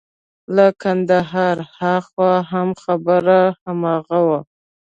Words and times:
له 0.55 0.65
کندهاره 0.81 1.65
هاخوا 1.79 2.33
هم 2.51 2.69
خبره 2.83 3.39
هماغه 3.63 4.19
وه. 4.27 4.39